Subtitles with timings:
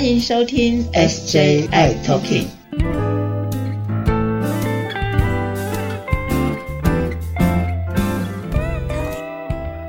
[0.00, 2.46] 欢迎收听 SJI Talking。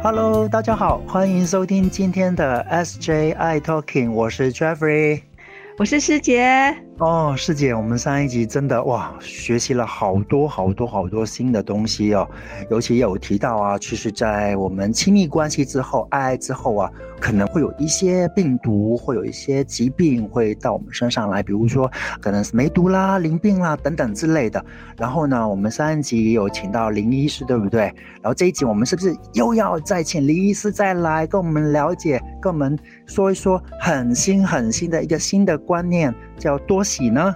[0.04, 5.22] Hello，大家好，欢迎收听今天的 SJI Talking，我是 Jeffrey，
[5.78, 6.76] 我是师姐。
[7.02, 12.30] 哦，师姐，我们上一集真的哇，学习了好多好多好多新的东西哦。
[12.70, 24.64] 尤其有提到啊，其实，在我们亲密关系之后，爱爱之后啊，可能会有一些病毒，会有一些疾病会到我们身上来，比如说可能是梅毒啦、淋病啦等等之类的。
[24.96, 27.86] 然后呢，我们上一集有请到林医师，对不对？
[28.22, 36.14] 然后这一集我们是不是又要再请林医师再来跟我们了解，跟我们说一说很新很新的一个新的观念？
[36.42, 37.34] 叫多喜呢，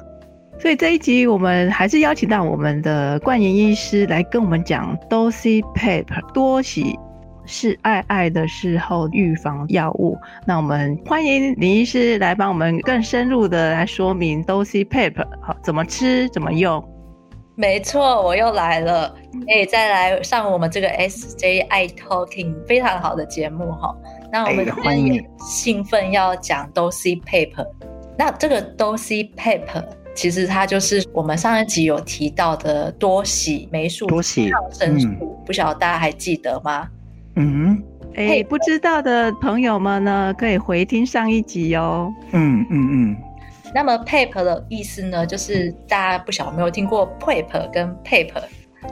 [0.60, 6.98] 所以这一集我们还是邀请到我们的冠言医师来跟我们讲多西 PEP 多喜
[7.46, 10.18] 是爱爱的事后预防药物。
[10.48, 16.84] 那我们欢迎林医师来帮我们更深入的来说明 dosi pep 好怎么吃怎么用。
[17.58, 19.16] 没错，我又来了，
[19.48, 23.96] 可以再来上我们这个 SJI Talking 非常好的节目哈。
[24.30, 27.54] 那我们欢迎兴奋要讲多西 PEP。
[28.18, 29.84] 那这个多西 PEP
[30.16, 35.10] 其实它就是我们上一集有提到的多喜霉素多喜抗生素，
[35.46, 36.88] 不晓得大家还记得吗？
[37.36, 37.84] 嗯，
[38.16, 42.14] 哎，不知道的朋友们呢，可以回听上一集哦。
[42.32, 43.18] 嗯嗯嗯。
[43.74, 48.32] 那么 PEP 的意思呢，就是大家不晓得有没有听过 PEP 跟 PEP？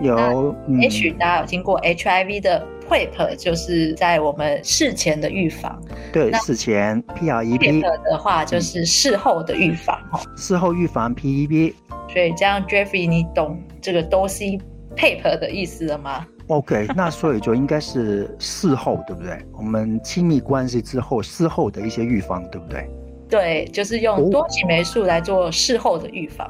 [0.01, 5.81] 有，H 大家有听过 HIV 的 PrEP，就是在我们事前的预防。
[6.11, 10.21] 对，事前 PrEP 的话就是事后的预防哈。
[10.35, 11.73] 事后预防 PEP。
[12.09, 14.59] 所以这样，Jeffrey，你懂这个 Dosi
[14.95, 19.39] PrEP 的意思了吗？OK，那所以就应该是事后，对不对？
[19.57, 22.87] 我们亲密关系之后，事后的一些预防，对不对？
[23.27, 26.47] 对，就是用多喜霉素来做事后的预防。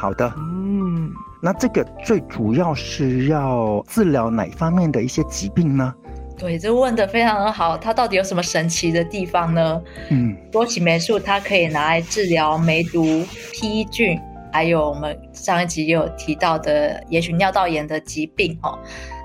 [0.00, 1.10] 好的，嗯。
[1.42, 5.94] 那这个最主要是要治疗哪方面的一些疾病呢？
[6.38, 7.76] 对，这问的非常的好。
[7.76, 9.82] 它到底有什么神奇的地方呢？
[10.08, 14.18] 嗯，多奇霉素它可以拿来治疗梅毒、披菌，
[14.52, 18.78] 还有我们上一集也有提到的，也许尿道炎的疾病哦。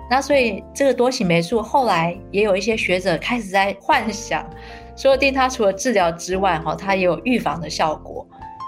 [0.09, 4.45] 那所以这个多奇霉素后来也有一些学者开始在幻想，
[4.95, 8.27] 说不定它除了治疗之外，哈，它也有预防的效果。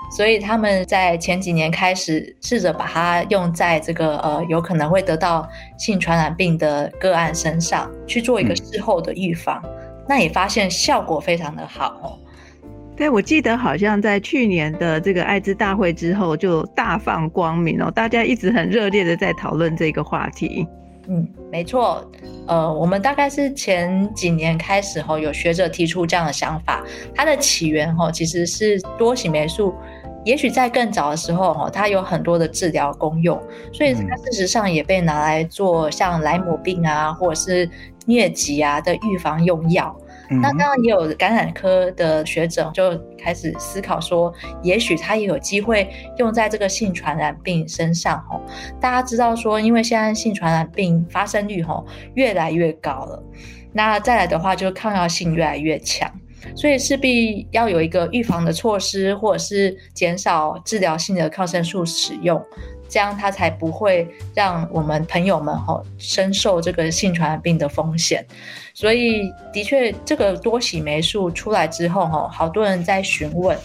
[0.09, 5.47] 所以他们在前几年开始试着把它用在这个呃有可能会得到
[5.77, 9.61] 性传染病的个案身上去做一个事后的预防，
[10.07, 12.17] 那也发现效果非常的好哦。
[12.95, 20.65] 对，我记得好像在去年的这个艾滋大会之后就大放光明哦，大家一直很热烈的在讨论这个话题。
[21.09, 22.03] 嗯，没错，
[22.47, 29.73] 呃，我们大概是前几年开始吼，有学者提出这样的想法，它的起源哦其实是多喜霉素。
[30.25, 33.41] 也许在更早的时候，哈，它有很多的治疗功用，
[33.71, 37.69] 所以它事实上也被拿来做像莱姆病啊，或者是
[38.05, 39.95] 疟疾啊的预防用药。
[40.29, 48.21] 那当然也有感染科的学者就开始思考说，也许它也有机会用在这个性传染病身上。
[48.29, 48.37] 哈，
[48.81, 51.81] 大家知道说，因为现在性传染病发生率哈
[52.15, 53.23] 越来越高了，
[53.71, 56.11] 那再来的话，就抗药性越来越强。
[56.55, 62.43] 所以势必要有一个预防的措施，或者是减少治疗性的抗生素使用，
[62.89, 68.25] 这样它才不会让我们朋友们哈深受这个性传染病的风险。
[68.73, 73.57] 所以的确，这个多喜霉素出来之后哈，好多人在询问，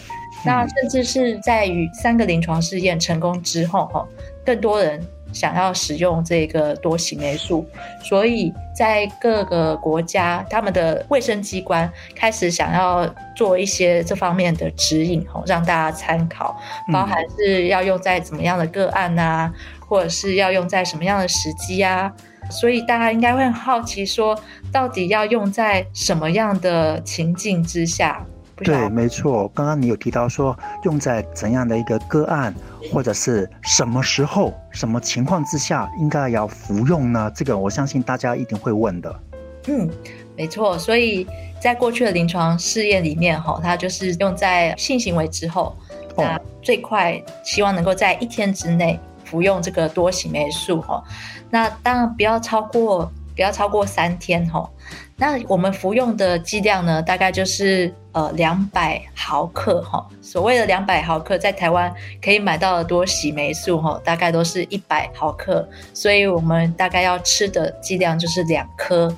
[0.45, 4.07] 那甚至是在于三个临床试验成功之后哈，
[4.45, 5.03] 更多人。
[5.33, 7.67] 想要使用这个多喜霉素，
[8.03, 16.57] 所以在各个国家，他们的卫生机关开始想要做一些这方面的指引，吼，让大家参考，
[16.93, 22.13] 包含是要用在怎么样的个案啊，或者是要用在什么样的时机啊，
[22.51, 24.39] 所以大家应该会很好奇，说
[24.73, 28.25] 到底要用在什么样的情境之下。
[28.57, 29.51] 对，没错。
[29.55, 32.55] 刚刚你有提到说用在怎样的一个个案，
[32.91, 37.31] 或者是什么时候、什么情况之下应该要服用呢？
[37.35, 39.21] 这个我相信大家一定会问的。
[39.69, 39.89] 嗯，
[40.37, 40.77] 没错。
[40.79, 41.27] 所以
[41.61, 45.77] 在过去的临床试验里面，哈，它就是用在性行为之后，
[46.17, 51.03] 那最快希望能够在一天之内服用这个多喜霉素，哈。
[51.49, 54.69] 那当然不要超过，不要超过三天，哈。
[55.17, 60.07] 那我们服用的剂量呢，大概就是呃两百毫克哈。
[60.21, 61.93] 所谓的两百毫克，在台湾
[62.23, 65.69] 可以买到的多喜霉素哈，大概都是一百毫克。
[65.93, 69.15] 所以我们大概要吃的剂量就是两颗，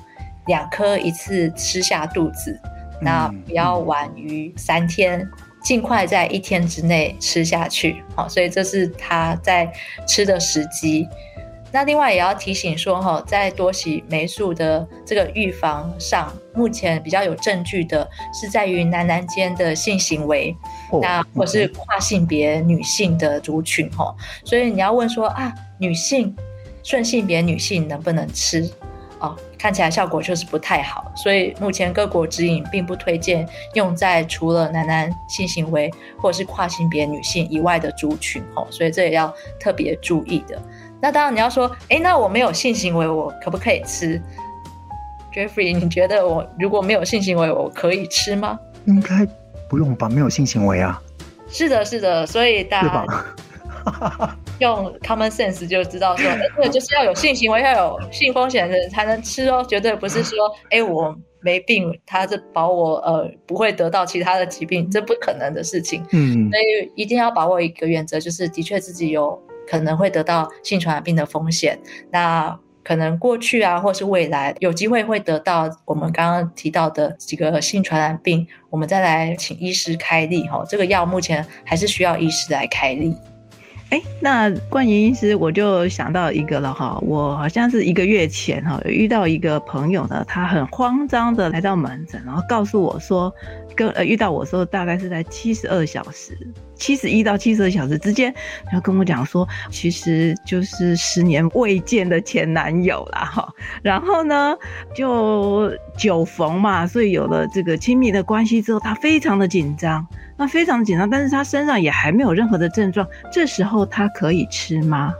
[0.47, 2.59] 两颗一次吃下肚子。
[3.01, 5.27] 那不要晚于三天，
[5.61, 8.01] 尽快在一天之内吃下去。
[8.15, 9.71] 好，所以这是他在
[10.07, 11.07] 吃的时机。
[11.75, 20.55] 那另外也要提醒说，哈，在多喜霉素的这个预防上，目前比较有证据的是在于男男间的性行为，
[21.01, 24.15] 那或是跨性别女性的族群，哈。
[24.45, 26.33] 所以你要问说啊，女性
[26.81, 28.71] 顺性别女性能不能吃？
[29.19, 40.61] 哦，看起来效果就是不太好，所以目前各国指引并不推荐用在除了男男性行为或是跨性别女性以外的族群，哦，所以这也要特别注意的。
[41.01, 44.19] 那当然，你要说，哎，那我没有性行为，我可不可以吃
[45.33, 48.57] ？Jeffrey，你觉得我如果没有性行为，我可以吃吗？
[48.85, 49.27] 应该
[49.69, 50.99] 不用吧，没有性行为啊。
[51.47, 53.25] 是的，是的，所以大家
[54.59, 56.27] 用 common sense 就知道说，
[56.63, 60.37] 哎，就是要有性行为，要有性风险的人才能吃哦，绝对不是说，
[60.71, 66.03] 哎，我没病，他是保我呃不会得到其他的疾病，这不可能的事情。
[66.13, 69.39] 嗯，所以一定要把握一个原则，就是的确自己有。
[69.67, 71.79] 可能会得到性传染病的风险，
[72.11, 80.63] 那可能过去啊，或是未来有机会会得到我们刚刚提到的几个性传染病，我们再来请医师开立哈。
[80.69, 83.15] 这个药目前还是需要医师来开立。
[83.89, 93.33] 哎，那冠言医师，我就想到一个了哈，我好像是一个月前哈，遇到一个朋友呢，他很慌张的来到门诊，然后告诉我说。
[93.75, 96.37] 跟呃遇到我说大概是在七十二小时，
[96.75, 98.33] 七十一到七十二小时之间，
[98.63, 103.53] 然后跟我讲说，其实就是十年未见的前男友啦哈。
[103.81, 104.55] 然后呢，
[104.95, 115.13] 就酒逢嘛，所以有了这个亲密的关系之后，他非常的紧张，那非常紧张，但是他身上也还没有任何的症状，这时候他可以吃吗？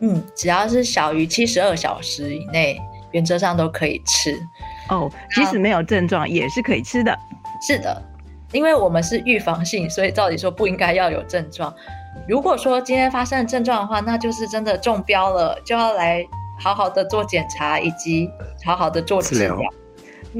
[0.00, 2.80] 嗯，只要是小于七十二小时以内，
[3.12, 4.38] 原则上都可以吃。
[4.88, 7.16] 哦，即使没有症状也是可以吃的。
[7.66, 8.02] 是的，
[8.52, 11.72] 因为我们是预防性，所以照理说不应该要有症状。
[12.28, 16.24] 如果说今天发生了症状的话，那就是真的中标了，就要来
[16.62, 18.30] 好好的做检查，以及
[18.64, 19.58] 好好的做治疗。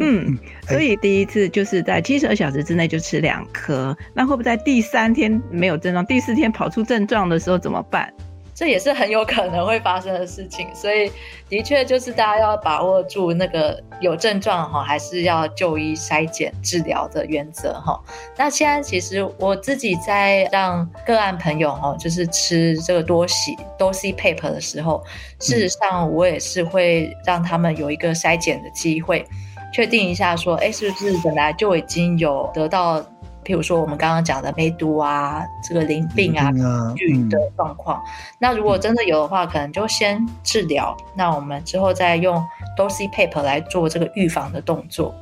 [0.00, 0.38] 嗯，
[0.68, 8.12] 所以第一次就是在七十二小时之内就吃两颗，那会不会在第三天没有症状，第四天跑出症状的时候怎么办？
[8.56, 11.10] 这也是很有可能会发生的事情，所以
[11.48, 18.00] 的确就是大家要把握住那个有症状哈，还是要就医筛检治疗的原则哈。
[18.36, 25.02] 那现在其实我自己在让个案朋友哈，就是吃这个多喜多 C paper 的时候，
[25.40, 29.26] 事实上我也是会让他们有一个筛检的机会，
[29.74, 33.04] 确定一下说，哎，是不是本来就已经有得到。
[33.44, 36.50] 譬如说，我们刚刚讲的梅毒啊，这个淋病啊，
[36.96, 38.02] 菌的状况。
[38.38, 40.96] 那如果真的有的话，可能就先治疗。
[41.14, 42.42] 那我们之后再用
[42.74, 45.14] Dosi Paper 来做这个预防的动作。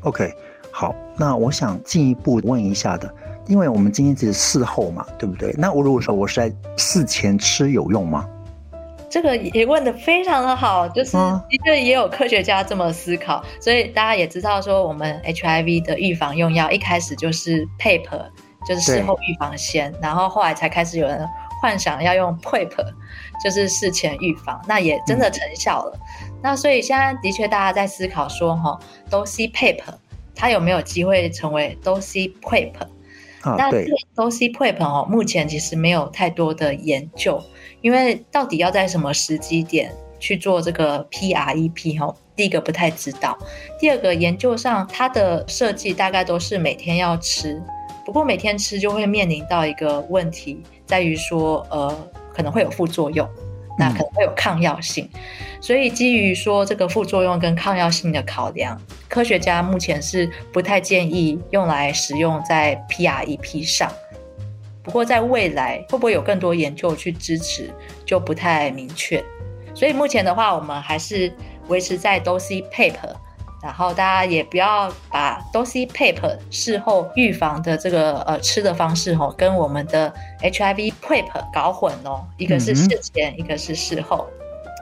[0.00, 0.34] OK，
[0.72, 0.92] 好。
[1.16, 3.08] 那我想进一步问一下的，
[3.46, 5.54] 因为我们今天只是事后嘛，对不对？
[5.56, 8.28] 那我如果说我是在事前吃有用吗？
[9.14, 18.08] 这个也问的非常的好，就是的确也有科学家这么思考，所以大家也知道说，我们 HIV 的预防用药一开始就是 PEP，
[18.66, 21.24] 就是事后预防先，然后后来才开始有人
[21.62, 22.72] 幻想要用 PEP，
[23.40, 25.96] 就是事前预防，那也真的成效了。
[26.42, 28.76] 那所以现在的确大家在思考说，哈，
[29.08, 29.78] 都 C PEP，
[30.34, 32.72] 它有没有机会成为都 C PEP？
[33.44, 33.70] 那
[34.16, 37.40] 都 C PEP 哦，目前其实没有太多的研究。
[37.84, 42.16] 因为到底要在什么时机点去做这个 PREP 哈？
[42.34, 43.36] 第一个不太知道，
[43.78, 47.62] 第二个研究上它的设计大概都是每天要吃，
[48.06, 51.94] 不过每天吃就会面临到一个问题，在于说呃
[52.32, 53.28] 可能会有副作用，
[53.78, 55.06] 那可能会有抗药性，
[55.60, 63.92] 所以基于说这个副作用跟抗药性的考量，科学家目前是不太建议用来使用在 PREP 上。
[64.84, 67.72] 不过，在未来会不会有更多研究去支持，
[68.04, 69.24] 就不太明确。
[69.74, 71.32] 所以目前的话，我们还是
[71.68, 73.14] 维持在 Dosi Paper，
[73.62, 80.12] 然后大家也不要把 Dosi Paper 事后预防的这个呃吃的方式哦，跟我们的
[80.42, 84.28] HIV Paper 搞混哦，一个是事前，一个是事后。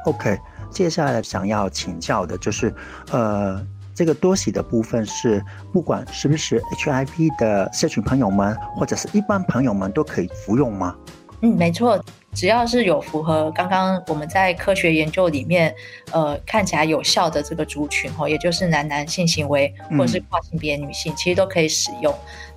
[0.07, 0.37] OK，
[0.69, 2.75] 接下来想要请教的就是，
[3.13, 3.65] 呃。
[3.95, 10.97] 这个多喜的部分是，不管是不是 HIV 的社群朋友们，或者是一般朋友们都可以服用吗？
[11.45, 12.01] 嗯，没错，
[12.33, 15.75] 只要是有符合刚刚我们在科学研究里面，
[16.13, 22.15] 呃，看起来有效的这个族群哦，也就是男男性行为或者是跨性别女性，其实都可以使用。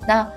[0.08, 0.28] 那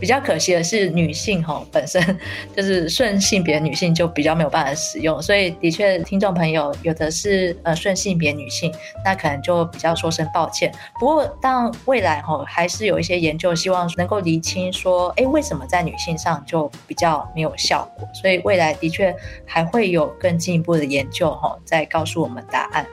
[0.00, 2.00] 比较可惜的是，女性哈本身
[2.56, 8.72] 就是顺性别女性就比较没有办法使用，所以的确听众朋友有的是呃顺性别女性，
[9.04, 10.72] 那可能就比较说声抱歉。
[11.00, 18.08] 不过当未来哈还是有一些研究希望能够厘清说，哎为什么在女性上就比较没有效果？
[18.14, 19.14] 所以未来的确
[19.44, 22.86] 还会有更进一步的研究哈，再告诉我们答案。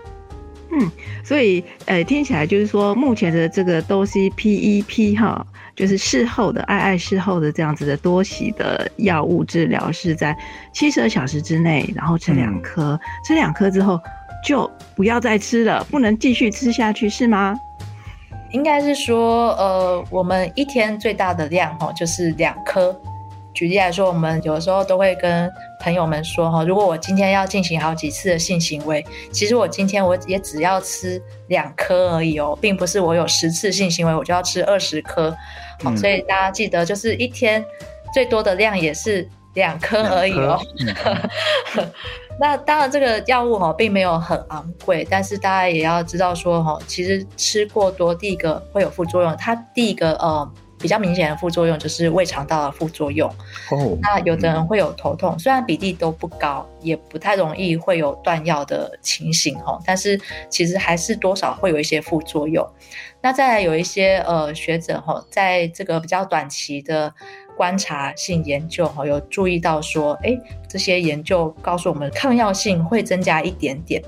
[0.71, 0.91] 嗯，
[1.23, 5.45] 所以呃听起来就是说目前的这个都是 PEP 哈。
[5.75, 10.35] 就是事后的爱爱事后的这样子的多喜的药物治疗，是在
[10.71, 13.99] 七十二小时之内，然后吃两颗，吃两颗之后
[14.45, 17.55] 就不要再吃了，不能继续吃下去，是吗？
[18.51, 22.97] 应该是说，呃，我们一天最大的量哈就是两颗。
[23.55, 35.33] 举例来说，我们有时候都会跟朋友们说哈，如果我今天要进行好几次的性行为，其实我今天我也只要吃两颗而已哦，并不是我有十次性行为我就要吃二十颗。
[35.81, 37.63] 好，所以大家记得，就是一天
[38.13, 40.59] 最多的量也是两颗而已哦。
[42.37, 49.33] 那当然，这个药物哈并没有很昂贵，但是大家也要知道说哈，其实吃过多，第一个会有副作用。
[49.37, 50.51] 它第一个呃。
[50.85, 53.27] 比较明显的副作用就是胃肠道的副作用。
[53.71, 62.63] 哦，那有的人会有头痛，虽然比例都不高，也不太容易会有断药的情形哈，但是其实还是多少会有一些副作用。
[63.19, 67.11] 那再来有一些呃学者哈，在这个比较短期的
[67.57, 70.39] 观察性研究哈，有注意到说，哎，
[70.69, 73.99] 这些研究告诉我们抗药性会增加一点点。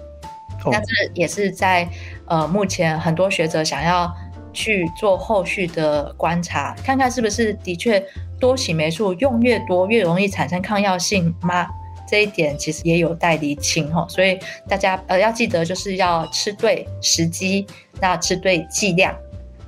[0.69, 1.89] 那这也是在
[2.25, 4.13] 呃目前很多学者想要。
[4.57, 8.03] 去做后续的观察，看看是不是的确
[8.39, 11.67] 多洗霉素用越多越容易产生抗药性吗？
[12.09, 14.03] 这一点其实也有待厘清哈。
[14.09, 17.67] 所以大家呃要记得就是要吃对时机，
[18.01, 19.13] 那吃对剂量，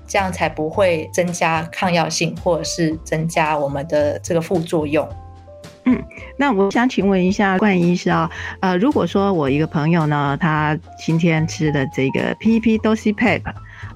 [0.08, 5.08] 这样才不会增加抗药性或者是增加我们的这个副作用。
[5.86, 6.03] 嗯，
[6.36, 8.27] 那我想请问一下冠医师啊，
[8.60, 13.43] 呃，如果说我一个朋友呢，他今天吃的这个 PEP 都是 PEP。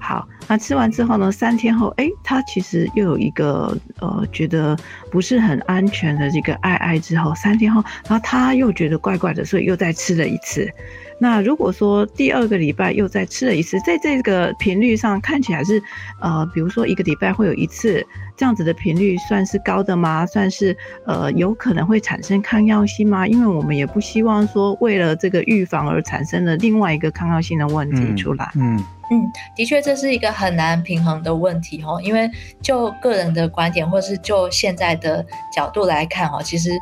[0.06, 1.32] 好，那吃完之后呢？
[1.32, 4.76] 三天后，哎，他其实又有一个呃，觉得
[5.10, 10.70] 不是很安全的这个爱爱之后，三天后，然后他又觉得怪怪的，所以又再吃了一次。
[11.18, 15.82] 那如果说第二个礼拜又再吃了一次，在这个频率上看起来是，
[16.20, 18.04] 呃，比如说一个礼拜会有一次
[18.36, 20.26] 这样子的频率，算是高的吗？
[20.26, 23.26] 算是呃有可能会产生抗药性吗？
[23.26, 28.50] 因为我们也不希望说为了这个预防而产生了另外一个抗药性的问题出来。
[28.56, 32.00] 嗯嗯，嗯的确这是一个很难平衡的问题哦。
[32.02, 32.30] 因为
[32.62, 36.78] 就个人的观点，或是就现在的角度来看哦，其实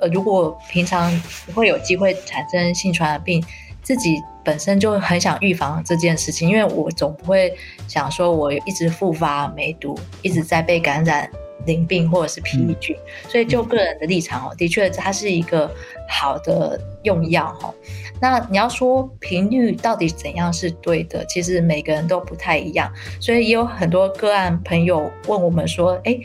[0.00, 1.10] 呃如果平常
[1.46, 3.44] 不会有机会产生性传染病。
[3.80, 7.50] 自己本身就很想预防这件事情，因为我总不会
[7.86, 11.30] 想说我一直复发梅毒，一直在被感染
[11.66, 12.96] 淋病或者是皮菌，
[13.28, 15.70] 所以就个人的立场哦，的确它是一个
[16.08, 17.74] 好的用药哈。
[18.20, 26.18] 那你要说频率到底怎样是对的，其实每个人都不太一样，所以也有很多个案朋友问我们说，哎。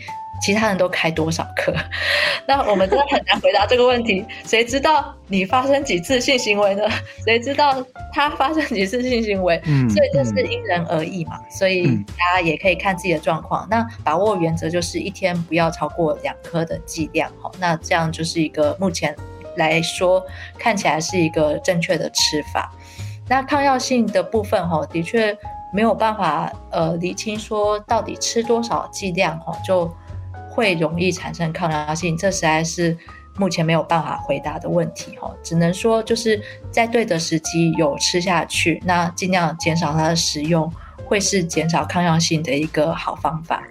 [0.44, 1.74] 其他人都开多少颗？
[2.46, 4.26] 那我们真的很难回答这个问题。
[4.46, 6.84] 谁知道你发生几次性行为呢？
[7.24, 7.82] 谁知道
[8.12, 9.62] 他发生几次性行为？
[9.64, 11.40] 嗯，所以这是因人而异嘛。
[11.50, 11.86] 所以
[12.18, 13.66] 大家也可以看自己的状况。
[13.72, 17.32] 那把握原则就是一天不要超过两颗的剂量。
[17.42, 19.16] 哈，那这样就是一个目前
[19.56, 20.22] 来说
[20.60, 22.70] 看起来是一个正确的吃法。
[23.30, 25.34] 那抗药性的部分，哈，的确
[25.72, 29.90] 没有办法呃理清说到底吃多少剂量，哈，就。
[30.54, 32.96] 会容易产生抗药性，这实在是
[33.38, 35.34] 目前没有办法回答的问题哈。
[35.42, 40.72] 只能说就是在对的时机有吃下去，那尽量减少它的使用，
[41.04, 43.64] 会是减少抗药性的一个好方法。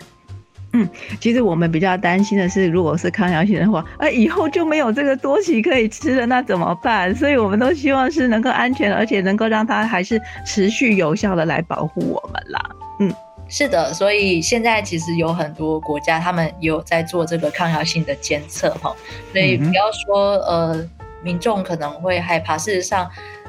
[0.73, 0.89] 嗯，
[1.21, 7.15] 其实我们比较担心的是，如果是抗药性的话，而以后就没有这个多喜可以吃了，那怎么办？
[7.15, 12.71] 所以我们都希望是能够安全，而且能够让它还是持续有效的来保护我们啦。
[12.99, 13.15] 嗯。
[13.53, 18.97] 是的，所以现在其实有很多国家，他们有在做这个抗药性的监测哈，
[19.31, 20.89] 所以不要说呃，
[21.23, 23.07] 民众可能会害怕，事实上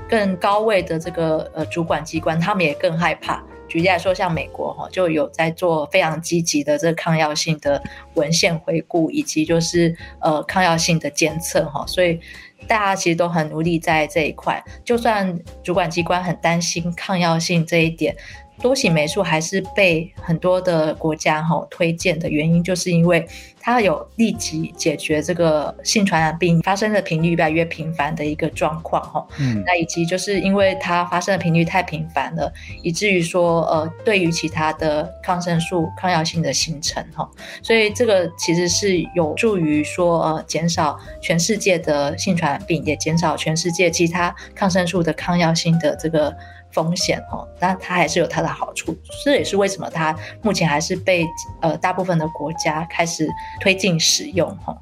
[0.09, 3.41] 更高位的这个呃主管机关，他们也更害怕。
[3.69, 7.81] 举例来说，像美国哈，就有在做非常积极的这个抗药性的
[8.15, 12.19] 文献回顾，以及就是呃抗药性的监测哈，所以。
[12.65, 18.15] 大家其实都很努力在这一块，就算主管机关很担心抗药性这一点，
[18.63, 23.27] 多喜霉素还是被很多的国家哈推荐的原因，就是因为
[23.59, 29.27] 它有立即解决这个性传染病发生的频率越来越频繁的一个状况哈。
[29.37, 32.49] 嗯，那以及就是因为它发生的频率太频繁了，
[32.81, 37.29] 以至于说呃，对于其他的抗生素抗药性的形成哈，
[37.61, 46.33] 所以这个其实是有助于说呃减少全世界的性传染病，也减少全世界其他抗生素的抗药性的这个。
[46.73, 51.25] 风险哦，但它还是有它的好处，这也是为什么它目前还是被
[51.61, 53.29] 呃大部分的国家开始
[53.61, 54.75] 推进使用哈。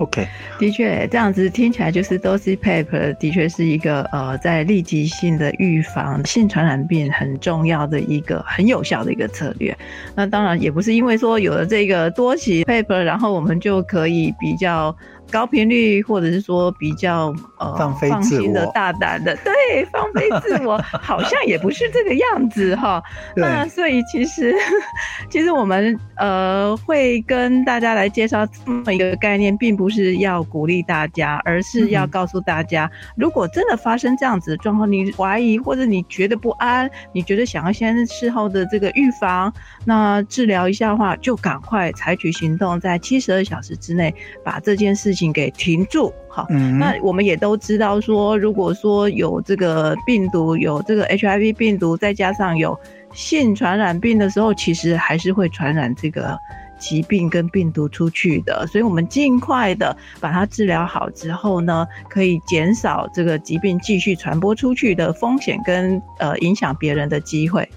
[0.00, 0.26] OK，
[0.58, 9.76] 的确，这样子听起来就是 Dosi Paper 的确是一个呃在立即性的预防性传染病很重要的一个很有效的一个策略。
[10.16, 14.94] 那当然也不是因为说有了这个多喜 Paper，然后我们就可以比较。
[15.30, 23.02] 高频率，或者是说比较呃放心的大胆的， 对，放飞自我， 好像也不是这个样子哈。
[23.34, 24.54] 那所以其实，
[25.30, 39.52] 其实我们呃会跟大家来介绍这么一个概念，并不是要鼓励大家，而是要告诉大家，如果真的发生这样子的状况，你怀疑或者你觉得不安，你觉得想要先事后的这个预防，
[39.84, 44.14] 那治疗一下的话，就赶快采取行动，在七十二小时之内
[44.44, 45.13] 把这件事。
[45.14, 52.78] 情给停住，好，那我们也都知道说，如果说有这个病毒，有这个 HIV 病毒，再加上有
[53.12, 56.36] 性传染病的时候，其实还是会传染这个
[56.78, 58.66] 疾病跟病毒出去的。
[58.66, 67.68] 所以，我们尽快的把它治疗好之后呢，可以减少这个疾病继续传播出去的风险跟呃影响别人的机会。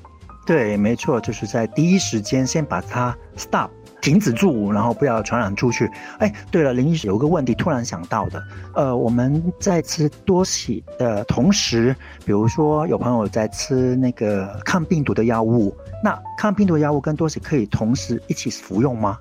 [0.45, 3.69] 对，没错，就是在第一时间先把它 stop。
[4.01, 5.89] 停止住，然后不要传染出去。
[6.19, 19.17] 哎，对了，林医师有个问题突然想到的，呃，我们在吃多喜的同时，比如说有朋友在吃那个抗病毒的药物，那抗病毒药物跟多喜可以同时一起服用吗？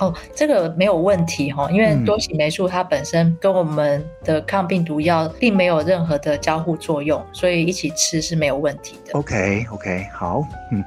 [0.00, 9.12] 哦，这个没有问题哈，因为多喜霉素它本身跟我们的抗病毒药并没有任何的交互作用，所以一起吃是没有问题的。
[9.18, 10.42] OK，OK，好，
[10.72, 10.82] 嗯。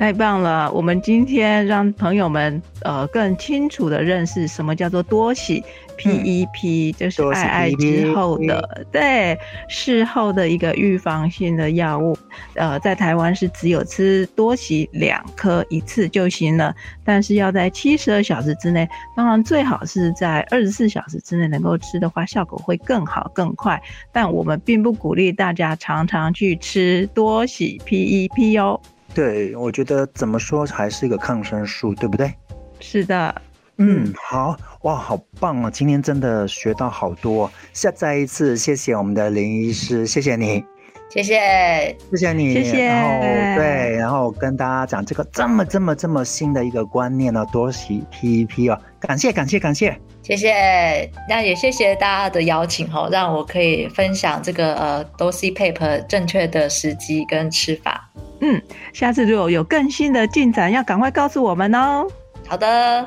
[0.00, 0.72] 太棒了！
[0.72, 5.62] 我们今天让朋友们呃更清楚的认识什么叫做多喜
[5.98, 9.38] PEP，就是爱爱之后的对
[9.68, 12.16] 事后的一个预防性的药物。
[12.54, 23.78] 呃，在台湾是只有吃多喜两颗一次就行了，但是要在七十二小时之内，当然最好是在二十四小时之内能够吃的话，效果会更好更快。
[24.10, 28.80] 但我们并不鼓励大家常常去吃多喜 PEP 哦。
[29.14, 32.32] 对，我觉得怎么说还是一个抗生素，对不对？
[32.78, 33.34] 是的，
[33.76, 35.70] 嗯，好哇，好棒啊！
[35.70, 40.64] 今天真的学到好多，下再一次谢谢我们的林医师，谢谢你，
[41.10, 42.86] 谢谢，谢谢你，谢谢。
[42.86, 43.20] 然后
[43.56, 51.10] 对，然后跟大家讲这个这么这么这么新的一个观念呢，多洗 PEP 啊，感谢感谢感谢，谢谢。
[51.28, 58.08] 那也谢谢大家的邀请哈，让我可以分享这个呃多 C paper 正确的时机跟吃法。
[58.40, 58.60] 嗯，
[58.92, 62.06] 下次如果有更新的进展，要赶快告诉我们哦。
[62.48, 63.06] 好的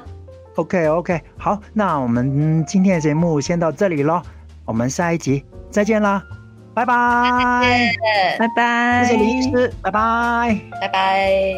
[0.55, 4.21] ，OK OK，好，那我们今天的节目先到这里喽，
[4.65, 6.23] 我们下一集再见啦，
[6.73, 7.91] 拜拜，
[8.37, 11.53] 拜拜，谢谢林医师，拜拜，拜拜。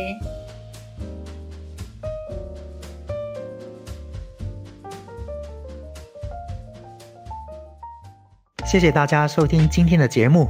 [8.65, 10.49] 谢谢大家收听今天的节目。